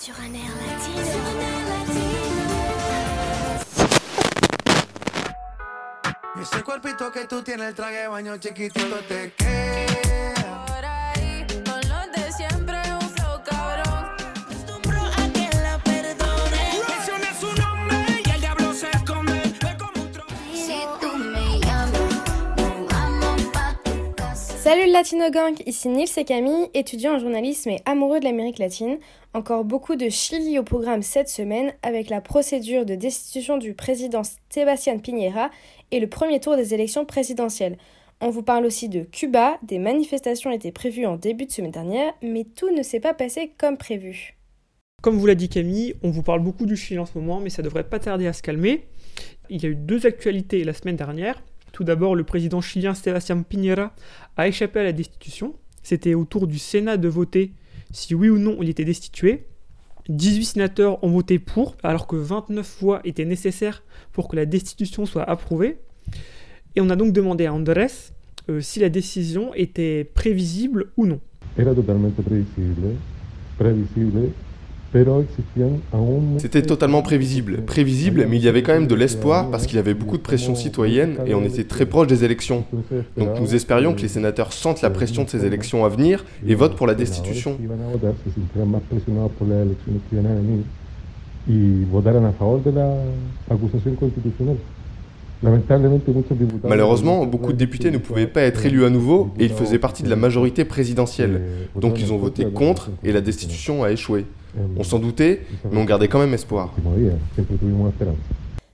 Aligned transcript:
Sur 0.00 0.14
un 0.18 0.34
air 0.34 0.48
latino. 0.66 1.02
Ese 6.40 6.62
cuerpito 6.62 7.12
que 7.12 7.26
tú 7.26 7.42
tienes, 7.42 7.68
el 7.68 7.74
traje 7.74 7.96
de 7.96 8.08
baño 8.08 8.38
chiquitito 8.38 8.96
te 9.06 9.34
queda. 9.34 9.79
Salut 24.90 25.02
Latino 25.04 25.30
Gang, 25.30 25.54
ici 25.66 25.88
Nils 25.88 26.08
et 26.16 26.24
Camille, 26.24 26.66
étudiants 26.74 27.14
en 27.14 27.18
journalisme 27.20 27.70
et 27.70 27.80
amoureux 27.86 28.18
de 28.18 28.24
l'Amérique 28.24 28.58
latine. 28.58 28.98
Encore 29.34 29.64
beaucoup 29.64 29.94
de 29.94 30.08
Chili 30.08 30.58
au 30.58 30.64
programme 30.64 31.02
cette 31.02 31.28
semaine 31.28 31.72
avec 31.84 32.10
la 32.10 32.20
procédure 32.20 32.84
de 32.84 32.96
destitution 32.96 33.56
du 33.56 33.72
président 33.72 34.22
Sebastián 34.48 35.00
Piñera 35.00 35.50
et 35.92 36.00
le 36.00 36.08
premier 36.08 36.40
tour 36.40 36.56
des 36.56 36.74
élections 36.74 37.04
présidentielles. 37.04 37.78
On 38.20 38.30
vous 38.30 38.42
parle 38.42 38.66
aussi 38.66 38.88
de 38.88 39.02
Cuba, 39.02 39.58
des 39.62 39.78
manifestations 39.78 40.50
étaient 40.50 40.72
prévues 40.72 41.06
en 41.06 41.14
début 41.14 41.46
de 41.46 41.52
semaine 41.52 41.70
dernière, 41.70 42.12
mais 42.20 42.42
tout 42.42 42.74
ne 42.74 42.82
s'est 42.82 42.98
pas 42.98 43.14
passé 43.14 43.52
comme 43.58 43.76
prévu. 43.76 44.36
Comme 45.02 45.18
vous 45.18 45.26
l'a 45.26 45.36
dit 45.36 45.48
Camille, 45.48 45.94
on 46.02 46.10
vous 46.10 46.24
parle 46.24 46.40
beaucoup 46.40 46.66
du 46.66 46.74
Chili 46.74 46.98
en 46.98 47.06
ce 47.06 47.16
moment, 47.16 47.38
mais 47.38 47.50
ça 47.50 47.62
devrait 47.62 47.88
pas 47.88 48.00
tarder 48.00 48.26
à 48.26 48.32
se 48.32 48.42
calmer. 48.42 48.88
Il 49.50 49.62
y 49.62 49.66
a 49.66 49.68
eu 49.68 49.76
deux 49.76 50.04
actualités 50.04 50.64
la 50.64 50.72
semaine 50.72 50.96
dernière. 50.96 51.40
Tout 51.72 51.84
d'abord, 51.84 52.14
le 52.14 52.24
président 52.24 52.60
chilien 52.60 52.94
Sebastián 52.94 53.44
Piñera 53.44 53.94
a 54.36 54.48
échappé 54.48 54.80
à 54.80 54.84
la 54.84 54.92
destitution. 54.92 55.54
C'était 55.82 56.14
au 56.14 56.24
tour 56.24 56.46
du 56.46 56.58
Sénat 56.58 56.96
de 56.96 57.08
voter 57.08 57.52
si 57.92 58.14
oui 58.14 58.28
ou 58.28 58.38
non 58.38 58.58
il 58.60 58.68
était 58.68 58.84
destitué. 58.84 59.46
18 60.08 60.44
sénateurs 60.44 61.02
ont 61.04 61.10
voté 61.10 61.38
pour, 61.38 61.76
alors 61.82 62.06
que 62.06 62.16
29 62.16 62.78
voix 62.80 63.00
étaient 63.04 63.24
nécessaires 63.24 63.82
pour 64.12 64.28
que 64.28 64.36
la 64.36 64.46
destitution 64.46 65.06
soit 65.06 65.22
approuvée. 65.22 65.78
Et 66.74 66.80
on 66.80 66.90
a 66.90 66.96
donc 66.96 67.12
demandé 67.12 67.46
à 67.46 67.52
Andrés 67.52 67.86
euh, 68.48 68.60
si 68.60 68.80
la 68.80 68.88
décision 68.88 69.54
était 69.54 70.04
prévisible 70.04 70.92
ou 70.96 71.06
non. 71.06 71.20
Era 71.56 71.74
totalmente 71.74 72.14
existían 72.18 72.74
aún... 73.58 74.32
C'était 76.38 76.62
totalement 76.62 77.02
prévisible. 77.02 77.62
Prévisible, 77.62 78.26
mais 78.28 78.36
il 78.36 78.42
y 78.42 78.48
avait 78.48 78.62
quand 78.62 78.72
même 78.72 78.86
de 78.86 78.94
l'espoir 78.94 79.50
parce 79.50 79.66
qu'il 79.66 79.76
y 79.76 79.78
avait 79.78 79.94
beaucoup 79.94 80.16
de 80.16 80.22
pression 80.22 80.54
citoyenne 80.54 81.18
et 81.26 81.34
on 81.34 81.44
était 81.44 81.64
très 81.64 81.86
proche 81.86 82.08
des 82.08 82.24
élections. 82.24 82.64
Donc 83.16 83.40
nous 83.40 83.54
espérions 83.54 83.94
que 83.94 84.02
les 84.02 84.08
sénateurs 84.08 84.52
sentent 84.52 84.82
la 84.82 84.90
pression 84.90 85.24
de 85.24 85.28
ces 85.28 85.44
élections 85.44 85.84
à 85.84 85.88
venir 85.88 86.24
et 86.46 86.54
votent 86.54 86.76
pour 86.76 86.86
la 86.86 86.94
destitution. 86.94 87.56
Iban 87.62 87.76
Malheureusement, 96.68 97.24
beaucoup 97.24 97.52
de 97.52 97.58
députés 97.58 97.90
ne 97.90 97.98
pouvaient 97.98 98.26
pas 98.26 98.42
être 98.42 98.66
élus 98.66 98.84
à 98.84 98.90
nouveau 98.90 99.30
et 99.38 99.44
ils 99.44 99.52
faisaient 99.52 99.78
partie 99.78 100.02
de 100.02 100.10
la 100.10 100.16
majorité 100.16 100.64
présidentielle. 100.64 101.42
Donc 101.76 101.98
ils 102.00 102.12
ont 102.12 102.18
voté 102.18 102.44
contre 102.44 102.90
et 103.04 103.12
la 103.12 103.20
destitution 103.20 103.82
a 103.82 103.90
échoué. 103.90 104.26
On 104.76 104.82
s'en 104.82 104.98
doutait, 104.98 105.42
mais 105.70 105.78
on 105.78 105.84
gardait 105.84 106.08
quand 106.08 106.18
même 106.18 106.34
espoir. 106.34 106.74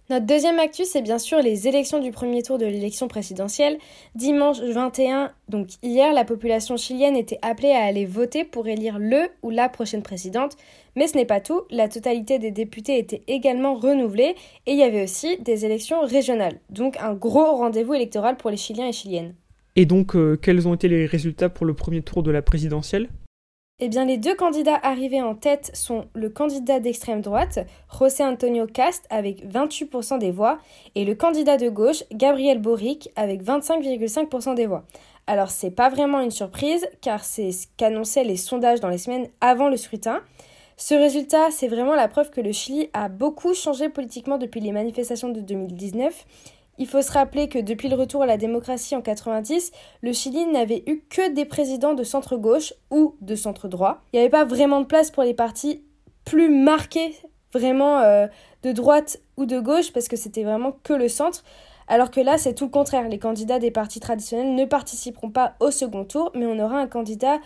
Notre 0.08 0.26
deuxième 0.26 0.60
actu, 0.60 0.84
c'est 0.84 1.02
bien 1.02 1.18
sûr 1.18 1.42
les 1.42 1.66
élections 1.66 1.98
du 1.98 2.12
premier 2.12 2.42
tour 2.42 2.58
de 2.58 2.64
l'élection 2.64 3.08
présidentielle. 3.08 3.76
Dimanche 4.14 4.60
21, 4.60 5.32
donc 5.48 5.66
hier, 5.82 6.12
la 6.12 6.24
population 6.24 6.76
chilienne 6.76 7.16
était 7.16 7.40
appelée 7.42 7.72
à 7.72 7.82
aller 7.82 8.06
voter 8.06 8.44
pour 8.44 8.68
élire 8.68 9.00
le 9.00 9.28
ou 9.42 9.50
la 9.50 9.68
prochaine 9.68 10.04
présidente. 10.04 10.56
Mais 10.94 11.08
ce 11.08 11.16
n'est 11.16 11.24
pas 11.24 11.40
tout, 11.40 11.62
la 11.70 11.88
totalité 11.88 12.38
des 12.38 12.52
députés 12.52 12.98
était 12.98 13.22
également 13.26 13.74
renouvelée 13.74 14.36
et 14.66 14.72
il 14.72 14.78
y 14.78 14.84
avait 14.84 15.02
aussi 15.02 15.38
des 15.38 15.64
élections 15.64 16.02
régionales. 16.02 16.60
Donc 16.70 16.96
un 17.00 17.14
gros 17.14 17.56
rendez-vous 17.56 17.94
électoral 17.94 18.36
pour 18.36 18.50
les 18.50 18.56
Chiliens 18.56 18.86
et 18.86 18.92
Chiliennes. 18.92 19.34
Et 19.74 19.86
donc, 19.86 20.14
euh, 20.14 20.38
quels 20.40 20.68
ont 20.68 20.74
été 20.74 20.86
les 20.88 21.04
résultats 21.04 21.48
pour 21.48 21.66
le 21.66 21.74
premier 21.74 22.00
tour 22.00 22.22
de 22.22 22.30
la 22.30 22.42
présidentielle? 22.42 23.08
Eh 23.78 23.90
bien, 23.90 24.06
les 24.06 24.16
deux 24.16 24.34
candidats 24.34 24.80
arrivés 24.82 25.20
en 25.20 25.34
tête 25.34 25.70
sont 25.74 26.06
le 26.14 26.30
candidat 26.30 26.80
d'extrême 26.80 27.20
droite, 27.20 27.58
José 27.92 28.24
Antonio 28.24 28.66
Cast, 28.66 29.04
avec 29.10 29.44
28% 29.44 30.18
des 30.18 30.30
voix, 30.30 30.58
et 30.94 31.04
le 31.04 31.14
candidat 31.14 31.58
de 31.58 31.68
gauche, 31.68 32.02
Gabriel 32.10 32.58
Boric, 32.58 33.10
avec 33.16 33.42
25,5% 33.42 34.54
des 34.54 34.64
voix. 34.64 34.86
Alors, 35.26 35.50
c'est 35.50 35.70
pas 35.70 35.90
vraiment 35.90 36.22
une 36.22 36.30
surprise, 36.30 36.88
car 37.02 37.22
c'est 37.22 37.52
ce 37.52 37.66
qu'annonçaient 37.76 38.24
les 38.24 38.38
sondages 38.38 38.80
dans 38.80 38.88
les 38.88 38.96
semaines 38.96 39.28
avant 39.42 39.68
le 39.68 39.76
scrutin. 39.76 40.22
Ce 40.78 40.94
résultat, 40.94 41.50
c'est 41.50 41.68
vraiment 41.68 41.94
la 41.94 42.08
preuve 42.08 42.30
que 42.30 42.40
le 42.40 42.52
Chili 42.52 42.88
a 42.94 43.10
beaucoup 43.10 43.52
changé 43.52 43.90
politiquement 43.90 44.38
depuis 44.38 44.60
les 44.60 44.72
manifestations 44.72 45.28
de 45.28 45.40
2019. 45.40 46.24
Il 46.78 46.86
faut 46.86 47.00
se 47.00 47.12
rappeler 47.12 47.48
que 47.48 47.58
depuis 47.58 47.88
le 47.88 47.96
retour 47.96 48.22
à 48.22 48.26
la 48.26 48.36
démocratie 48.36 48.94
en 48.94 49.02
90, 49.02 49.72
le 50.02 50.12
Chili 50.12 50.44
n'avait 50.46 50.82
eu 50.86 51.04
que 51.08 51.32
des 51.32 51.44
présidents 51.46 51.94
de 51.94 52.04
centre-gauche 52.04 52.74
ou 52.90 53.16
de 53.22 53.34
centre-droit. 53.34 54.02
Il 54.12 54.16
n'y 54.16 54.20
avait 54.20 54.30
pas 54.30 54.44
vraiment 54.44 54.80
de 54.80 54.86
place 54.86 55.10
pour 55.10 55.22
les 55.22 55.34
partis 55.34 55.82
plus 56.24 56.50
marqués, 56.50 57.14
vraiment 57.52 58.00
euh, 58.00 58.26
de 58.62 58.72
droite 58.72 59.20
ou 59.38 59.46
de 59.46 59.58
gauche, 59.58 59.92
parce 59.92 60.08
que 60.08 60.16
c'était 60.16 60.44
vraiment 60.44 60.72
que 60.82 60.92
le 60.92 61.08
centre. 61.08 61.44
Alors 61.88 62.10
que 62.10 62.20
là, 62.20 62.36
c'est 62.36 62.54
tout 62.54 62.64
le 62.64 62.70
contraire. 62.70 63.08
Les 63.08 63.18
candidats 63.18 63.58
des 63.58 63.70
partis 63.70 64.00
traditionnels 64.00 64.54
ne 64.54 64.64
participeront 64.64 65.30
pas 65.30 65.54
au 65.60 65.70
second 65.70 66.04
tour, 66.04 66.32
mais 66.34 66.46
on 66.46 66.58
aura 66.58 66.78
un 66.78 66.88
candidat 66.88 67.38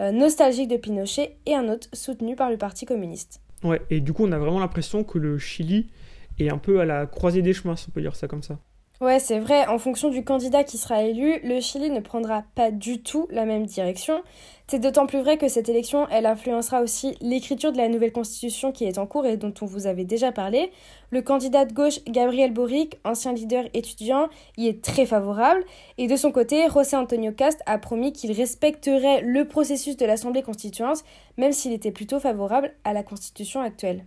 euh, 0.00 0.12
nostalgique 0.12 0.68
de 0.68 0.76
Pinochet 0.76 1.36
et 1.44 1.54
un 1.54 1.68
autre 1.68 1.88
soutenu 1.92 2.36
par 2.36 2.50
le 2.50 2.56
Parti 2.56 2.86
communiste. 2.86 3.42
Ouais, 3.64 3.82
et 3.90 4.00
du 4.00 4.12
coup, 4.12 4.24
on 4.24 4.32
a 4.32 4.38
vraiment 4.38 4.60
l'impression 4.60 5.02
que 5.02 5.18
le 5.18 5.38
Chili 5.38 5.90
est 6.38 6.48
un 6.48 6.58
peu 6.58 6.80
à 6.80 6.84
la 6.84 7.06
croisée 7.06 7.42
des 7.42 7.52
chemins, 7.52 7.74
si 7.74 7.86
on 7.88 7.92
peut 7.92 8.00
dire 8.00 8.14
ça 8.14 8.28
comme 8.28 8.44
ça. 8.44 8.58
Ouais, 9.00 9.20
c'est 9.20 9.38
vrai, 9.38 9.64
en 9.68 9.78
fonction 9.78 10.10
du 10.10 10.24
candidat 10.24 10.64
qui 10.64 10.76
sera 10.76 11.04
élu, 11.04 11.38
le 11.44 11.60
Chili 11.60 11.88
ne 11.88 12.00
prendra 12.00 12.42
pas 12.56 12.72
du 12.72 13.00
tout 13.00 13.28
la 13.30 13.44
même 13.44 13.64
direction. 13.64 14.22
C'est 14.66 14.80
d'autant 14.80 15.06
plus 15.06 15.20
vrai 15.20 15.38
que 15.38 15.46
cette 15.46 15.68
élection, 15.68 16.08
elle 16.10 16.26
influencera 16.26 16.82
aussi 16.82 17.16
l'écriture 17.20 17.70
de 17.70 17.76
la 17.76 17.88
nouvelle 17.88 18.10
constitution 18.10 18.72
qui 18.72 18.86
est 18.86 18.98
en 18.98 19.06
cours 19.06 19.24
et 19.24 19.36
dont 19.36 19.54
on 19.60 19.66
vous 19.66 19.86
avait 19.86 20.04
déjà 20.04 20.32
parlé. 20.32 20.72
Le 21.10 21.22
candidat 21.22 21.64
de 21.64 21.72
gauche, 21.72 22.00
Gabriel 22.08 22.52
Boric, 22.52 22.98
ancien 23.04 23.32
leader 23.32 23.66
étudiant, 23.72 24.28
y 24.56 24.66
est 24.66 24.82
très 24.82 25.06
favorable. 25.06 25.62
Et 25.96 26.08
de 26.08 26.16
son 26.16 26.32
côté, 26.32 26.68
José 26.68 26.96
Antonio 26.96 27.30
Cast 27.30 27.62
a 27.66 27.78
promis 27.78 28.12
qu'il 28.12 28.32
respecterait 28.32 29.20
le 29.20 29.46
processus 29.46 29.96
de 29.96 30.06
l'Assemblée 30.06 30.42
constituante, 30.42 31.04
même 31.36 31.52
s'il 31.52 31.72
était 31.72 31.92
plutôt 31.92 32.18
favorable 32.18 32.74
à 32.82 32.92
la 32.94 33.04
constitution 33.04 33.60
actuelle. 33.60 34.06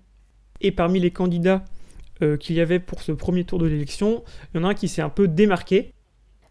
Et 0.60 0.74
parmi 0.74 1.00
les 1.00 1.12
candidats 1.12 1.64
euh, 2.22 2.38
qu'il 2.38 2.56
y 2.56 2.62
avait 2.62 2.80
pour 2.80 3.02
ce 3.02 3.12
premier 3.12 3.44
tour 3.44 3.60
de 3.60 3.68
l'élection, 3.68 4.24
il 4.54 4.60
y 4.60 4.64
en 4.64 4.68
a 4.68 4.72
un 4.72 4.74
qui 4.74 4.88
s'est 4.88 5.02
un 5.02 5.10
peu 5.10 5.28
démarqué. 5.28 5.94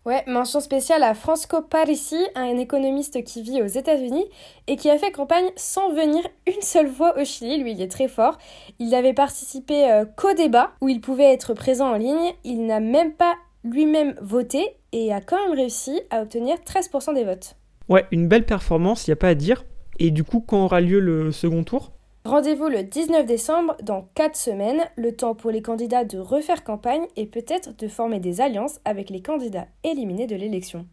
Ouais, 0.07 0.25
mention 0.27 0.61
spéciale 0.61 1.03
à 1.03 1.13
Franco 1.13 1.61
Parisi, 1.61 2.17
un 2.35 2.57
économiste 2.57 3.23
qui 3.23 3.43
vit 3.43 3.61
aux 3.61 3.67
États-Unis 3.67 4.25
et 4.67 4.77
qui 4.77 4.89
a 4.89 4.97
fait 4.97 5.13
campagne 5.13 5.51
sans 5.57 5.93
venir 5.93 6.23
une 6.47 6.63
seule 6.63 6.89
fois 6.89 7.21
au 7.21 7.25
Chili. 7.25 7.63
Lui, 7.63 7.73
il 7.73 7.83
est 7.83 7.91
très 7.91 8.09
fort. 8.09 8.39
Il 8.79 8.95
avait 8.95 9.13
participé 9.13 9.91
euh, 9.91 10.07
qu'au 10.07 10.33
débat 10.33 10.73
où 10.81 10.89
il 10.89 11.03
pouvait 11.03 11.33
être 11.33 11.53
présent 11.53 11.91
en 11.93 11.97
ligne. 11.99 12.33
Il 12.45 12.65
n'a 12.65 12.81
même 12.81 13.13
pas 13.13 13.35
lui-même 13.63 14.15
voté 14.23 14.65
et 14.93 15.13
a 15.13 15.21
quand 15.21 15.37
même 15.47 15.57
réussi 15.57 16.01
à 16.09 16.23
obtenir 16.23 16.57
13% 16.57 17.15
des 17.15 17.25
votes. 17.25 17.57
Ouais, 17.91 18.07
une 18.11 18.27
belle 18.27 18.47
performance, 18.47 19.07
il 19.07 19.11
n'y 19.11 19.15
a 19.15 19.17
pas 19.17 19.29
à 19.29 19.35
dire. 19.35 19.65
Et 19.99 20.11
du 20.11 20.25
coup, 20.25 20.41
quand 20.41 20.65
aura 20.65 20.81
lieu 20.81 20.99
le 20.99 21.31
second 21.31 21.63
tour? 21.63 21.93
Rendez-vous 22.27 22.69
le 22.69 22.83
19 22.83 23.25
décembre, 23.25 23.77
dans 23.83 24.11
4 24.15 24.37
semaines, 24.37 24.83
le 24.97 25.13
temps 25.13 25.35
pour 25.35 25.51
les 25.51 25.63
candidats 25.63 26.05
de 26.05 26.19
refaire 26.19 26.65
campagne 26.65 27.07
et 27.17 27.25
peut-être 27.25 27.75
de 27.79 27.89
former 27.89 28.21
des 28.21 28.43
alliances 28.43 28.79
avec 28.85 29.09
les 29.09 29.23
candidats 29.23 29.67
éliminés 29.85 30.27
de 30.27 30.37
l'élection. 30.37 30.87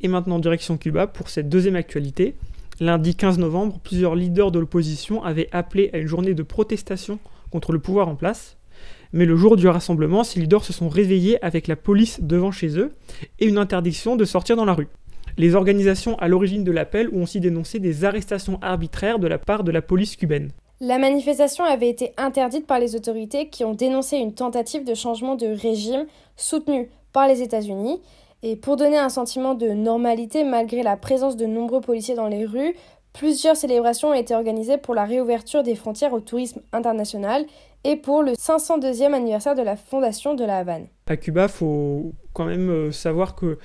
Et 0.00 0.08
maintenant, 0.08 0.38
direction 0.38 0.78
Cuba 0.78 1.06
pour 1.06 1.28
cette 1.28 1.50
deuxième 1.50 1.76
actualité. 1.76 2.36
Lundi 2.80 3.14
15 3.14 3.38
novembre, 3.38 3.78
plusieurs 3.84 4.14
leaders 4.14 4.50
de 4.50 4.58
l'opposition 4.58 5.22
avaient 5.22 5.50
appelé 5.52 5.90
à 5.92 5.98
une 5.98 6.06
journée 6.08 6.32
de 6.32 6.42
protestation 6.42 7.18
contre 7.50 7.72
le 7.72 7.78
pouvoir 7.78 8.08
en 8.08 8.16
place. 8.16 8.56
Mais 9.12 9.26
le 9.26 9.36
jour 9.36 9.56
du 9.56 9.68
rassemblement, 9.68 10.24
ces 10.24 10.40
leaders 10.40 10.64
se 10.64 10.72
sont 10.72 10.88
réveillés 10.88 11.42
avec 11.44 11.68
la 11.68 11.76
police 11.76 12.20
devant 12.22 12.50
chez 12.50 12.78
eux 12.78 12.94
et 13.40 13.46
une 13.46 13.58
interdiction 13.58 14.16
de 14.16 14.24
sortir 14.24 14.56
dans 14.56 14.64
la 14.64 14.72
rue. 14.72 14.88
Les 15.36 15.56
organisations 15.56 16.16
à 16.18 16.28
l'origine 16.28 16.62
de 16.62 16.70
l'appel 16.70 17.08
ont 17.12 17.24
aussi 17.24 17.40
dénoncé 17.40 17.80
des 17.80 18.04
arrestations 18.04 18.58
arbitraires 18.62 19.18
de 19.18 19.26
la 19.26 19.38
part 19.38 19.64
de 19.64 19.72
la 19.72 19.82
police 19.82 20.14
cubaine. 20.14 20.52
La 20.80 20.98
manifestation 20.98 21.64
avait 21.64 21.88
été 21.88 22.12
interdite 22.16 22.68
par 22.68 22.78
les 22.78 22.94
autorités 22.94 23.48
qui 23.48 23.64
ont 23.64 23.74
dénoncé 23.74 24.16
une 24.16 24.34
tentative 24.34 24.84
de 24.84 24.94
changement 24.94 25.34
de 25.34 25.46
régime 25.46 26.06
soutenue 26.36 26.88
par 27.12 27.26
les 27.26 27.42
États-Unis. 27.42 28.00
Et 28.44 28.54
pour 28.54 28.76
donner 28.76 28.98
un 28.98 29.08
sentiment 29.08 29.54
de 29.54 29.68
normalité 29.70 30.44
malgré 30.44 30.84
la 30.84 30.96
présence 30.96 31.36
de 31.36 31.46
nombreux 31.46 31.80
policiers 31.80 32.14
dans 32.14 32.28
les 32.28 32.44
rues, 32.44 32.76
plusieurs 33.14 33.56
célébrations 33.56 34.08
ont 34.08 34.14
été 34.14 34.34
organisées 34.34 34.76
pour 34.76 34.94
la 34.94 35.04
réouverture 35.04 35.62
des 35.62 35.74
frontières 35.74 36.12
au 36.12 36.20
tourisme 36.20 36.60
international 36.72 37.46
et 37.84 37.96
pour 37.96 38.22
le 38.22 38.32
502e 38.32 39.14
anniversaire 39.14 39.54
de 39.54 39.62
la 39.62 39.76
fondation 39.76 40.34
de 40.34 40.44
la 40.44 40.58
Havane. 40.58 40.86
À 41.06 41.16
Cuba, 41.16 41.48
faut 41.48 42.12
quand 42.32 42.46
même 42.46 42.68
euh, 42.70 42.92
savoir 42.92 43.34
que 43.34 43.58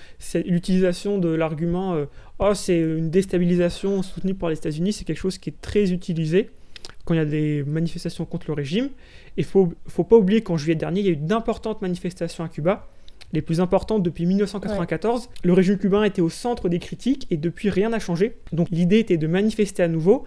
l'utilisation 0.45 1.17
de 1.17 1.29
l'argument 1.29 1.95
euh, 1.95 2.05
oh 2.37 2.53
c'est 2.53 2.79
une 2.79 3.09
déstabilisation 3.09 4.03
soutenue 4.03 4.35
par 4.35 4.49
les 4.49 4.57
États-Unis, 4.57 4.93
c'est 4.93 5.05
quelque 5.05 5.17
chose 5.19 5.37
qui 5.37 5.49
est 5.49 5.61
très 5.61 5.91
utilisé 5.91 6.51
quand 7.05 7.13
il 7.15 7.17
y 7.17 7.21
a 7.21 7.25
des 7.25 7.63
manifestations 7.65 8.25
contre 8.25 8.47
le 8.49 8.53
régime. 8.53 8.89
Et 9.37 9.43
faut, 9.43 9.73
faut 9.87 10.03
pas 10.03 10.15
oublier 10.15 10.41
qu'en 10.41 10.57
juillet 10.57 10.75
dernier, 10.75 10.99
il 10.99 11.05
y 11.07 11.09
a 11.09 11.13
eu 11.13 11.15
d'importantes 11.15 11.81
manifestations 11.81 12.43
à 12.43 12.49
Cuba, 12.49 12.87
les 13.33 13.41
plus 13.41 13.61
importantes 13.61 14.03
depuis 14.03 14.25
1994. 14.25 15.29
Le 15.43 15.53
régime 15.53 15.77
cubain 15.77 16.03
était 16.03 16.21
au 16.21 16.29
centre 16.29 16.69
des 16.69 16.79
critiques 16.79 17.27
et 17.29 17.37
depuis 17.37 17.69
rien 17.69 17.89
n'a 17.89 17.99
changé. 17.99 18.37
Donc 18.53 18.69
l'idée 18.71 18.99
était 18.99 19.17
de 19.17 19.27
manifester 19.27 19.83
à 19.83 19.87
nouveau 19.87 20.25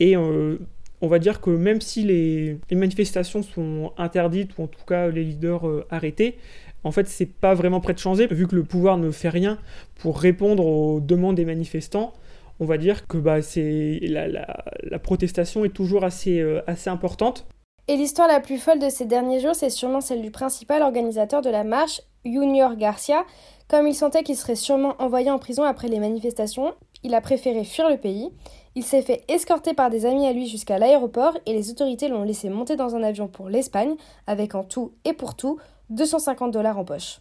et 0.00 0.16
euh, 0.16 0.58
on 1.00 1.08
va 1.08 1.18
dire 1.18 1.40
que 1.40 1.50
même 1.50 1.80
si 1.80 2.04
les, 2.04 2.58
les, 2.70 2.76
manifestations 2.76 3.42
sont 3.42 3.92
interdites 3.96 4.56
ou 4.58 4.62
en 4.62 4.66
tout 4.66 4.84
cas 4.86 5.08
les 5.08 5.24
leaders 5.24 5.66
euh, 5.66 5.86
arrêtés, 5.90 6.36
en 6.84 6.90
fait, 6.90 7.06
c'est 7.08 7.26
pas 7.26 7.54
vraiment 7.54 7.80
prêt 7.80 7.94
de 7.94 7.98
changer, 7.98 8.26
vu 8.26 8.46
que 8.46 8.56
le 8.56 8.64
pouvoir 8.64 8.98
ne 8.98 9.10
fait 9.10 9.28
rien 9.28 9.58
pour 9.96 10.18
répondre 10.18 10.66
aux 10.66 11.00
demandes 11.00 11.36
des 11.36 11.44
manifestants. 11.44 12.12
On 12.60 12.64
va 12.64 12.76
dire 12.76 13.06
que 13.06 13.18
bah, 13.18 13.38
la, 13.56 14.28
la, 14.28 14.64
la, 14.82 14.98
protestation 14.98 15.64
est 15.64 15.70
toujours 15.70 16.04
assez, 16.04 16.40
euh, 16.40 16.60
assez 16.66 16.90
importante. 16.90 17.46
Et 17.88 17.96
l'histoire 17.96 18.28
la 18.28 18.40
plus 18.40 18.58
folle 18.58 18.78
de 18.78 18.88
ces 18.88 19.06
derniers 19.06 19.40
jours, 19.40 19.56
c'est 19.56 19.70
sûrement 19.70 20.00
celle 20.00 20.22
du 20.22 20.30
principal 20.30 20.82
organisateur 20.82 21.42
de 21.42 21.50
la 21.50 21.64
marche, 21.64 22.00
Junior 22.24 22.76
Garcia. 22.76 23.24
Comme 23.68 23.88
il 23.88 23.94
sentait 23.94 24.22
qu'il 24.22 24.36
serait 24.36 24.54
sûrement 24.54 24.94
envoyé 25.00 25.30
en 25.30 25.38
prison 25.38 25.64
après 25.64 25.88
les 25.88 25.98
manifestations, 25.98 26.74
il 27.02 27.14
a 27.14 27.20
préféré 27.20 27.64
fuir 27.64 27.88
le 27.88 27.96
pays. 27.96 28.30
Il 28.74 28.84
s'est 28.84 29.02
fait 29.02 29.24
escorter 29.28 29.74
par 29.74 29.90
des 29.90 30.06
amis 30.06 30.26
à 30.26 30.32
lui 30.32 30.46
jusqu'à 30.46 30.78
l'aéroport 30.78 31.36
et 31.44 31.52
les 31.52 31.70
autorités 31.70 32.08
l'ont 32.08 32.22
laissé 32.22 32.48
monter 32.48 32.76
dans 32.76 32.94
un 32.94 33.02
avion 33.02 33.26
pour 33.26 33.48
l'Espagne, 33.48 33.96
avec 34.26 34.54
en 34.54 34.62
tout 34.62 34.92
et 35.04 35.12
pour 35.12 35.34
tout 35.34 35.58
250 35.90 36.52
dollars 36.52 36.78
en 36.78 36.84
poche. 36.84 37.18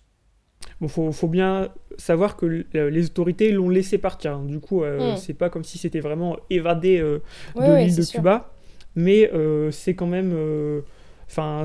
Bon, 0.80 0.88
faut, 0.88 1.12
faut, 1.12 1.28
bien 1.28 1.70
savoir 1.98 2.38
que 2.38 2.66
les 2.74 3.06
autorités 3.06 3.52
l'ont 3.52 3.70
laissé 3.70 3.98
partir. 3.98 4.40
Du 4.40 4.60
coup, 4.60 4.84
euh, 4.84 5.14
mm. 5.14 5.18
c'est 5.18 5.34
pas 5.34 5.50
comme 5.50 5.64
si 5.64 5.78
c'était 5.78 6.00
vraiment 6.00 6.38
évadé 6.50 7.00
euh, 7.00 7.22
de 7.56 7.62
oui, 7.62 7.86
l'île 7.86 7.90
oui, 7.90 7.96
de 7.96 8.12
Cuba, 8.12 8.54
mais 8.96 9.32
euh, 9.34 9.72
c'est 9.72 9.96
quand 9.96 10.08
même. 10.08 10.32
euh, 10.34 10.82
Enfin, 11.30 11.64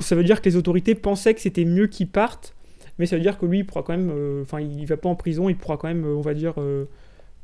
ça 0.00 0.14
veut 0.16 0.24
dire 0.24 0.40
que 0.42 0.48
les 0.48 0.56
autorités 0.56 0.94
pensaient 0.94 1.34
que 1.34 1.40
c'était 1.40 1.64
mieux 1.64 1.86
qu'il 1.86 2.08
parte, 2.08 2.54
mais 2.98 3.06
ça 3.06 3.16
veut 3.16 3.22
dire 3.22 3.38
que 3.38 3.46
lui, 3.46 3.58
il 3.60 3.66
pourra 3.66 3.82
quand 3.82 3.96
même. 3.96 4.10
euh, 4.10 4.42
Enfin, 4.42 4.60
il 4.60 4.84
va 4.86 4.96
pas 4.96 5.08
en 5.08 5.16
prison, 5.16 5.48
il 5.48 5.56
pourra 5.56 5.76
quand 5.76 5.88
même, 5.88 6.04
on 6.04 6.20
va 6.20 6.34
dire, 6.34 6.54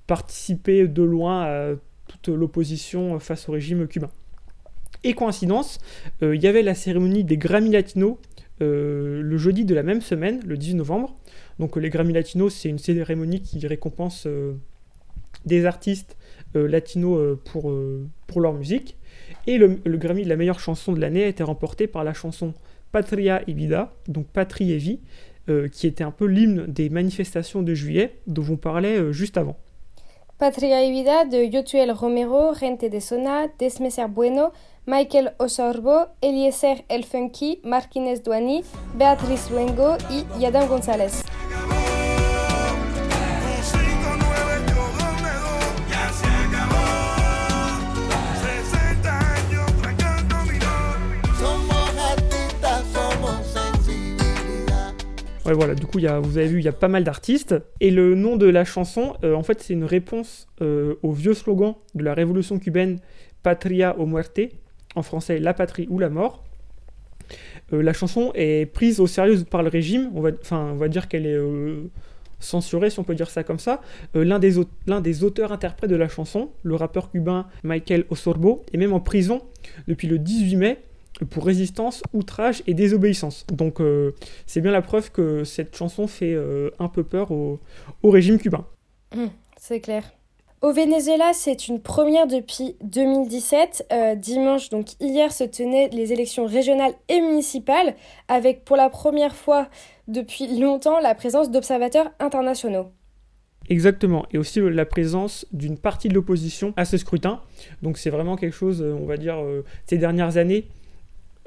participer 0.06 0.88
de 0.88 1.02
loin 1.02 1.42
à 1.42 1.70
toute 2.06 2.28
l'opposition 2.28 3.18
face 3.18 3.48
au 3.48 3.52
régime 3.52 3.86
cubain. 3.86 4.10
Et 5.04 5.14
coïncidence, 5.14 5.78
il 6.20 6.40
y 6.40 6.46
avait 6.46 6.62
la 6.62 6.74
cérémonie 6.74 7.24
des 7.24 7.36
Grammy 7.36 7.70
Latinos 7.70 8.16
le 8.60 9.36
jeudi 9.36 9.64
de 9.64 9.74
la 9.74 9.82
même 9.82 10.00
semaine, 10.00 10.40
le 10.46 10.56
18 10.56 10.74
novembre. 10.74 11.16
Donc 11.58 11.76
les 11.76 11.90
Grammy 11.90 12.12
Latinos, 12.12 12.54
c'est 12.54 12.68
une 12.68 12.78
cérémonie 12.78 13.40
qui 13.40 13.66
récompense 13.66 14.26
des 15.44 15.66
artistes 15.66 16.16
euh, 16.54 16.68
latinos 16.68 17.18
euh, 17.18 17.40
pour, 17.50 17.70
euh, 17.70 18.06
pour 18.26 18.40
leur 18.40 18.52
musique. 18.52 18.98
Et 19.46 19.56
le, 19.56 19.80
Grammy 19.86 20.24
de 20.24 20.28
la 20.28 20.36
meilleure 20.36 20.60
chanson 20.60 20.92
de 20.92 21.00
l'année 21.00 21.24
a 21.24 21.28
été 21.28 21.42
remporté 21.42 21.86
par 21.86 22.04
la 22.04 22.12
chanson 22.12 22.52
Patria 22.92 23.42
y 23.46 23.54
Vida, 23.54 23.92
donc 24.06 24.26
Patrie 24.26 24.72
et 24.72 24.76
Vie, 24.76 25.00
qui 25.72 25.88
était 25.88 26.04
un 26.04 26.12
peu 26.12 26.26
l'hymne 26.26 26.66
des 26.66 26.88
manifestations 26.88 27.62
de 27.62 27.74
juillet 27.74 28.18
dont 28.28 28.44
on 28.48 28.56
parlait 28.56 29.12
juste 29.12 29.36
avant. 29.36 29.56
Patria 30.38 30.84
y 30.84 30.92
Vida 30.92 31.24
de 31.24 31.42
Yotuel 31.42 31.90
Romero, 31.90 32.54
Gente 32.54 32.88
de 32.88 33.00
Sona, 33.00 33.48
Desmeser 33.58 34.08
Bueno, 34.08 34.52
Michael 34.86 35.34
Osorbo, 35.38 36.06
Eliezer 36.20 36.84
El 36.88 37.04
Funky, 37.04 37.60
Marquines 37.64 38.22
Duani, 38.22 38.62
Beatriz 38.94 39.50
Luengo 39.50 39.96
y 40.10 40.24
Yadam 40.40 40.68
González. 40.68 41.24
Ouais, 55.44 55.54
voilà, 55.54 55.74
du 55.74 55.86
coup, 55.86 55.98
y 55.98 56.06
a, 56.06 56.20
vous 56.20 56.38
avez 56.38 56.46
vu, 56.46 56.58
il 56.60 56.64
y 56.64 56.68
a 56.68 56.72
pas 56.72 56.86
mal 56.86 57.02
d'artistes. 57.02 57.56
Et 57.80 57.90
le 57.90 58.14
nom 58.14 58.36
de 58.36 58.46
la 58.46 58.64
chanson, 58.64 59.14
euh, 59.24 59.34
en 59.34 59.42
fait, 59.42 59.60
c'est 59.60 59.72
une 59.72 59.84
réponse 59.84 60.46
euh, 60.60 60.94
au 61.02 61.10
vieux 61.10 61.34
slogan 61.34 61.74
de 61.96 62.04
la 62.04 62.14
révolution 62.14 62.60
cubaine 62.60 63.00
Patria 63.42 63.98
o 63.98 64.06
muerte, 64.06 64.40
en 64.94 65.02
français 65.02 65.40
La 65.40 65.52
patrie 65.52 65.88
ou 65.90 65.98
la 65.98 66.10
mort. 66.10 66.44
Euh, 67.72 67.82
la 67.82 67.92
chanson 67.92 68.30
est 68.36 68.66
prise 68.66 69.00
au 69.00 69.08
sérieux 69.08 69.42
par 69.42 69.64
le 69.64 69.68
régime, 69.68 70.12
on 70.14 70.20
va, 70.20 70.30
on 70.52 70.74
va 70.74 70.86
dire 70.86 71.08
qu'elle 71.08 71.26
est 71.26 71.40
censurée, 72.38 72.90
si 72.90 73.00
on 73.00 73.04
peut 73.04 73.16
dire 73.16 73.30
ça 73.30 73.42
comme 73.42 73.58
ça. 73.58 73.80
L'un, 74.14 74.38
des 74.38 74.54
des 75.02 75.24
auteurs-interprètes 75.24 75.90
de 75.90 75.96
la 75.96 76.08
chanson, 76.08 76.50
le 76.62 76.76
rappeur 76.76 77.10
cubain 77.10 77.46
Michael 77.64 78.04
Osorbo, 78.10 78.62
est 78.72 78.76
même 78.76 78.92
en 78.92 79.00
prison 79.00 79.42
depuis 79.88 80.06
le 80.06 80.20
18 80.20 80.56
mai 80.56 80.78
pour 81.30 81.44
résistance, 81.44 82.02
outrage 82.12 82.62
et 82.66 82.74
désobéissance. 82.74 83.46
Donc 83.52 83.80
euh, 83.80 84.12
c'est 84.46 84.60
bien 84.60 84.72
la 84.72 84.82
preuve 84.82 85.10
que 85.10 85.44
cette 85.44 85.76
chanson 85.76 86.06
fait 86.06 86.32
euh, 86.32 86.70
un 86.78 86.88
peu 86.88 87.04
peur 87.04 87.30
au, 87.30 87.60
au 88.02 88.10
régime 88.10 88.38
cubain. 88.38 88.66
Mmh, 89.14 89.26
c'est 89.56 89.80
clair. 89.80 90.04
Au 90.62 90.72
Venezuela, 90.72 91.32
c'est 91.34 91.66
une 91.66 91.80
première 91.80 92.28
depuis 92.28 92.76
2017. 92.84 93.86
Euh, 93.92 94.14
dimanche, 94.14 94.70
donc 94.70 94.90
hier, 95.00 95.32
se 95.32 95.42
tenaient 95.42 95.88
les 95.88 96.12
élections 96.12 96.46
régionales 96.46 96.94
et 97.08 97.20
municipales, 97.20 97.96
avec 98.28 98.64
pour 98.64 98.76
la 98.76 98.88
première 98.88 99.34
fois 99.34 99.68
depuis 100.06 100.60
longtemps 100.60 101.00
la 101.00 101.16
présence 101.16 101.50
d'observateurs 101.50 102.12
internationaux. 102.20 102.92
Exactement, 103.68 104.24
et 104.32 104.38
aussi 104.38 104.60
la 104.60 104.84
présence 104.84 105.46
d'une 105.52 105.78
partie 105.78 106.08
de 106.08 106.14
l'opposition 106.14 106.74
à 106.76 106.84
ce 106.84 106.96
scrutin. 106.96 107.40
Donc 107.82 107.98
c'est 107.98 108.10
vraiment 108.10 108.36
quelque 108.36 108.54
chose, 108.54 108.82
on 108.82 109.06
va 109.06 109.16
dire, 109.16 109.38
ces 109.86 109.98
dernières 109.98 110.36
années, 110.36 110.68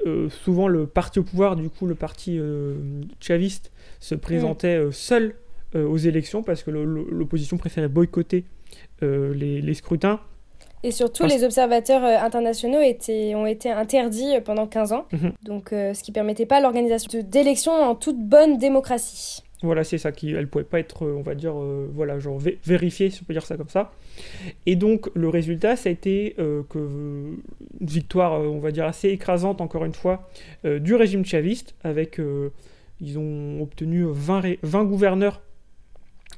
euh, 0.06 0.28
souvent 0.28 0.68
le 0.68 0.86
parti 0.86 1.18
au 1.18 1.22
pouvoir, 1.22 1.56
du 1.56 1.70
coup 1.70 1.86
le 1.86 1.94
parti 1.94 2.38
euh, 2.38 2.74
chaviste, 3.20 3.72
se 4.00 4.14
présentait 4.14 4.76
euh, 4.76 4.92
seul 4.92 5.34
aux 5.74 5.98
élections 5.98 6.42
parce 6.42 6.62
que 6.62 6.70
l'opposition 6.70 7.58
préférait 7.58 7.88
boycotter 7.88 8.44
les, 9.02 9.60
les, 9.60 9.74
scrutins. 9.74 10.20
Et 10.82 10.90
surtout, 10.90 11.24
parce... 11.24 11.34
les 11.34 11.44
observateurs 11.44 12.02
internationaux 12.02 12.80
étaient, 12.80 13.34
ont 13.34 13.44
été 13.44 13.70
interdits 13.70 14.40
pendant 14.42 14.66
15 14.66 14.92
ans, 14.92 15.04
Mhm. 15.12 15.32
donc 15.42 15.68
ce 15.72 16.02
qui 16.02 16.12
permettait 16.12 16.46
pas 16.46 16.60
l'organisation 16.62 17.20
d'élections 17.22 17.72
en 17.72 17.94
toute 17.94 18.18
bonne 18.18 18.56
démocratie. 18.56 19.42
Voilà, 19.62 19.84
c'est 19.84 19.96
ça, 19.96 20.12
qui, 20.12 20.32
elle 20.32 20.48
pouvait 20.48 20.64
pas 20.64 20.78
être, 20.80 21.06
euh, 21.06 21.14
on 21.16 21.22
va 21.22 21.34
dire, 21.34 21.54
euh, 21.58 21.88
voilà, 21.94 22.18
genre 22.18 22.38
vé- 22.38 22.58
vérifiée, 22.66 23.08
si 23.08 23.22
on 23.22 23.24
peut 23.24 23.32
dire 23.32 23.46
ça 23.46 23.56
comme 23.56 23.70
ça. 23.70 23.92
Et 24.66 24.76
donc, 24.76 25.08
le 25.14 25.30
résultat, 25.30 25.76
ça 25.76 25.88
a 25.88 25.92
été 25.92 26.36
une 26.38 27.36
victoire, 27.80 28.34
euh, 28.34 28.46
on 28.48 28.58
va 28.58 28.70
dire, 28.70 28.84
assez 28.84 29.08
écrasante, 29.08 29.62
encore 29.62 29.84
une 29.86 29.94
fois, 29.94 30.28
du 30.64 30.94
régime 30.94 31.24
chaviste, 31.24 31.74
avec, 31.84 32.20
ils 33.00 33.18
ont 33.18 33.62
obtenu 33.62 34.04
20, 34.06 34.40
ré- 34.40 34.58
20 34.62 34.84
gouverneurs 34.84 35.40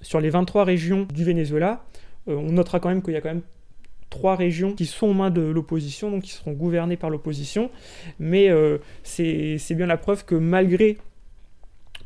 sur 0.00 0.20
les 0.20 0.30
23 0.30 0.62
régions 0.64 1.06
du 1.12 1.24
Venezuela. 1.24 1.84
On 2.28 2.52
notera 2.52 2.78
quand 2.78 2.88
même 2.88 3.02
qu'il 3.02 3.14
y 3.14 3.16
a 3.16 3.20
quand 3.20 3.30
même 3.30 3.42
trois 4.10 4.36
régions 4.36 4.74
qui 4.74 4.86
sont 4.86 5.08
aux 5.08 5.14
mains 5.14 5.30
de 5.30 5.40
l'opposition, 5.42 6.10
donc 6.10 6.22
qui 6.22 6.30
seront 6.30 6.52
gouvernées 6.52 6.96
par 6.96 7.10
l'opposition. 7.10 7.70
Mais 8.20 8.48
c'est 9.02 9.74
bien 9.74 9.86
la 9.86 9.96
preuve 9.96 10.24
que 10.24 10.34
malgré 10.36 10.98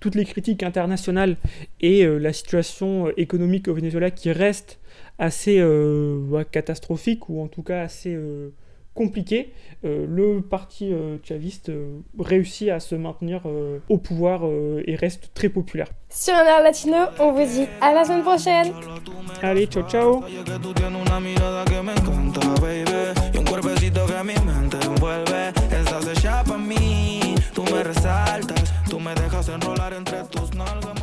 toutes 0.03 0.17
les 0.17 0.25
critiques 0.25 0.65
internationales 0.65 1.37
et 1.81 2.05
euh, 2.05 2.19
la 2.19 2.33
situation 2.33 3.07
euh, 3.07 3.13
économique 3.17 3.69
au 3.69 3.75
Venezuela 3.75 4.11
qui 4.11 4.33
reste 4.33 4.81
assez 5.19 5.59
euh, 5.61 6.19
ouais, 6.29 6.45
catastrophique 6.45 7.29
ou 7.29 7.41
en 7.41 7.47
tout 7.47 7.63
cas 7.63 7.83
assez 7.83 8.13
euh, 8.13 8.51
compliquée, 8.95 9.53
euh, 9.85 10.05
le 10.07 10.43
parti 10.43 10.93
euh, 10.93 11.17
chaviste 11.23 11.69
euh, 11.71 12.01
réussit 12.19 12.69
à 12.69 12.81
se 12.81 12.95
maintenir 12.95 13.43
euh, 13.47 13.79
au 13.89 13.97
pouvoir 13.97 14.41
euh, 14.45 14.83
et 14.87 14.97
reste 14.97 15.31
très 15.35 15.49
populaire. 15.49 15.89
Sur 16.11 16.35
un 16.35 16.45
air 16.45 16.63
latino, 16.63 16.97
on 17.21 17.33
vous 17.33 17.47
dit 17.47 17.67
à 17.81 17.95
la 17.95 18.05
semaine 18.05 18.23
prochaine. 18.23 18.73
Allez, 19.41 19.67
ciao 19.67 19.89
ciao. 19.89 20.23
Mí, 26.59 27.35
tú 27.55 27.63
me 27.63 27.83
me 29.03 29.15
dejas 29.15 29.49
enrolar 29.49 29.93
entre 29.93 30.25
tus 30.25 30.55
nalgas. 30.55 31.02